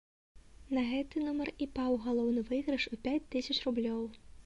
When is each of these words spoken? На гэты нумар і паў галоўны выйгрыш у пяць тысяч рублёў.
На 0.77 0.81
гэты 0.93 1.15
нумар 1.27 1.53
і 1.65 1.69
паў 1.77 1.99
галоўны 2.09 2.47
выйгрыш 2.51 2.91
у 2.95 3.03
пяць 3.07 3.23
тысяч 3.37 3.57
рублёў. 3.71 4.01